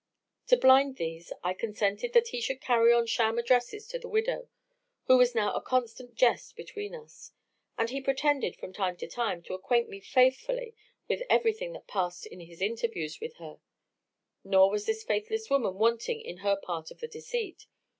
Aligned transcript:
To 0.47 0.57
blind 0.57 0.95
these, 0.97 1.31
I 1.43 1.53
consented 1.53 2.13
that 2.13 2.29
he 2.29 2.41
should 2.41 2.59
carry 2.59 2.91
on 2.91 3.05
sham 3.05 3.37
addresses 3.37 3.87
to 3.89 3.99
the 3.99 4.07
widow, 4.09 4.49
who 5.03 5.15
was 5.15 5.35
now 5.35 5.53
a 5.53 5.61
constant 5.61 6.15
jest 6.15 6.55
between 6.55 6.95
us; 6.95 7.33
and 7.77 7.91
he 7.91 8.01
pretended 8.01 8.55
from 8.55 8.73
time 8.73 8.97
to 8.97 9.07
time 9.07 9.43
to 9.43 9.53
acquaint 9.53 9.89
me 9.89 9.99
faithfully 9.99 10.73
with 11.07 11.21
everything 11.29 11.73
that 11.73 11.85
past 11.85 12.25
at 12.31 12.41
his 12.41 12.61
interviews 12.63 13.19
with 13.21 13.35
her; 13.35 13.59
nor 14.43 14.71
was 14.71 14.87
this 14.87 15.03
faithless 15.03 15.51
woman 15.51 15.75
wanting 15.75 16.19
in 16.19 16.37
her 16.37 16.55
part 16.55 16.89
of 16.89 16.99
the 16.99 17.07
deceit. 17.07 17.67